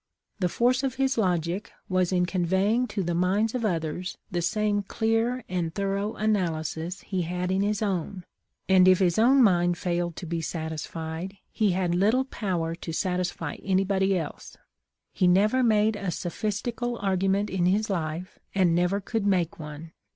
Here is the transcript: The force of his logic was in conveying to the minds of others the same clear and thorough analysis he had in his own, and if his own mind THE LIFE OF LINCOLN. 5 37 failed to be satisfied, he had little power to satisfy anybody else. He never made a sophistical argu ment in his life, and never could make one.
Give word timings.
The 0.39 0.49
force 0.49 0.81
of 0.81 0.95
his 0.95 1.15
logic 1.15 1.71
was 1.87 2.11
in 2.11 2.25
conveying 2.25 2.87
to 2.87 3.03
the 3.03 3.13
minds 3.13 3.53
of 3.53 3.63
others 3.63 4.17
the 4.31 4.41
same 4.41 4.81
clear 4.81 5.43
and 5.47 5.75
thorough 5.75 6.15
analysis 6.15 7.01
he 7.01 7.21
had 7.21 7.51
in 7.51 7.61
his 7.61 7.83
own, 7.83 8.23
and 8.67 8.87
if 8.87 8.97
his 8.97 9.19
own 9.19 9.43
mind 9.43 9.75
THE 9.75 9.77
LIFE 9.77 9.77
OF 9.77 9.77
LINCOLN. 9.77 9.77
5 9.77 9.77
37 9.77 9.97
failed 9.97 10.15
to 10.15 10.25
be 10.25 10.41
satisfied, 10.41 11.37
he 11.51 11.71
had 11.73 11.93
little 11.93 12.25
power 12.25 12.73
to 12.73 12.91
satisfy 12.91 13.57
anybody 13.61 14.17
else. 14.17 14.57
He 15.13 15.27
never 15.27 15.61
made 15.61 15.95
a 15.95 16.09
sophistical 16.09 16.97
argu 16.97 17.29
ment 17.29 17.51
in 17.51 17.67
his 17.67 17.87
life, 17.91 18.39
and 18.55 18.73
never 18.73 18.99
could 19.01 19.27
make 19.27 19.59
one. 19.59 19.91